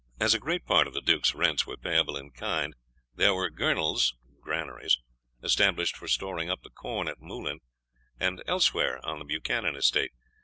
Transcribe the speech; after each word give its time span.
As 0.19 0.33
a 0.33 0.39
great 0.39 0.65
part 0.65 0.87
of 0.87 0.95
the 0.95 0.99
Duke's 1.01 1.35
rents 1.35 1.67
were 1.67 1.77
payable 1.77 2.17
in 2.17 2.31
kind, 2.31 2.73
there 3.13 3.35
were 3.35 3.51
girnels 3.51 4.15
(granaries) 4.39 4.97
established 5.43 5.95
for 5.95 6.07
storing 6.07 6.49
up 6.49 6.63
the 6.63 6.71
corn 6.71 7.07
at 7.07 7.21
Moulin, 7.21 7.59
and 8.19 8.41
elsewhere 8.47 8.99
on 9.05 9.19
the 9.19 9.25
Buchanan 9.25 9.75
estate. 9.75 10.13